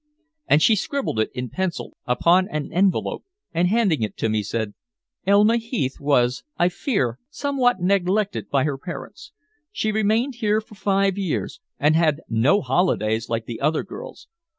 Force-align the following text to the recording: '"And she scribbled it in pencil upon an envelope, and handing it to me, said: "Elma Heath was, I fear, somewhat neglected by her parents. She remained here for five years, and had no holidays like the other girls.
'"And 0.49 0.63
she 0.63 0.75
scribbled 0.75 1.19
it 1.19 1.29
in 1.31 1.51
pencil 1.51 1.95
upon 2.07 2.47
an 2.49 2.73
envelope, 2.73 3.23
and 3.53 3.67
handing 3.67 4.01
it 4.01 4.17
to 4.17 4.29
me, 4.29 4.41
said: 4.41 4.73
"Elma 5.27 5.57
Heath 5.57 5.99
was, 5.99 6.43
I 6.57 6.69
fear, 6.69 7.19
somewhat 7.29 7.81
neglected 7.81 8.49
by 8.49 8.63
her 8.63 8.79
parents. 8.79 9.31
She 9.71 9.91
remained 9.91 10.37
here 10.37 10.59
for 10.59 10.73
five 10.73 11.19
years, 11.19 11.59
and 11.77 11.95
had 11.95 12.21
no 12.27 12.61
holidays 12.61 13.29
like 13.29 13.45
the 13.45 13.61
other 13.61 13.83
girls. 13.83 14.27